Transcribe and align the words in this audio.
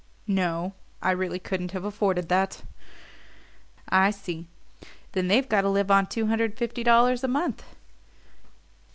"No; 0.25 0.73
I 0.99 1.11
really 1.11 1.37
couldn't 1.37 1.73
have 1.73 1.83
afforded 1.85 2.27
that." 2.27 2.63
"I 3.89 4.09
see. 4.09 4.47
Then 5.11 5.27
they've 5.27 5.47
got 5.47 5.61
to 5.61 5.69
live 5.69 5.91
on 5.91 6.07
two 6.07 6.25
hundred 6.25 6.53
and 6.53 6.57
fifty 6.57 6.83
dollars 6.83 7.23
a 7.23 7.27
month." 7.27 7.63